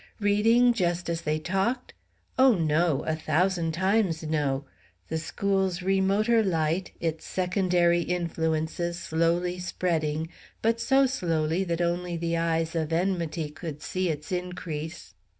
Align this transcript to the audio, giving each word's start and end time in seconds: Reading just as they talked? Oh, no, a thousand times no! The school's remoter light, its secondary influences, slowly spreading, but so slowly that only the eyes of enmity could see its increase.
Reading 0.19 0.73
just 0.73 1.09
as 1.11 1.21
they 1.21 1.37
talked? 1.37 1.93
Oh, 2.35 2.55
no, 2.55 3.03
a 3.05 3.15
thousand 3.15 3.73
times 3.75 4.23
no! 4.23 4.65
The 5.09 5.19
school's 5.19 5.83
remoter 5.83 6.41
light, 6.41 6.91
its 6.99 7.23
secondary 7.23 8.01
influences, 8.01 8.97
slowly 8.97 9.59
spreading, 9.59 10.29
but 10.63 10.79
so 10.81 11.05
slowly 11.05 11.63
that 11.65 11.81
only 11.81 12.17
the 12.17 12.35
eyes 12.35 12.75
of 12.75 12.91
enmity 12.91 13.47
could 13.51 13.83
see 13.83 14.09
its 14.09 14.31
increase. 14.31 15.13